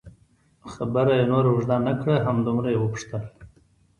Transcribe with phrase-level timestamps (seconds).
[0.73, 3.23] خبره یې نوره اوږده نه کړه، همدومره یې وپوښتل.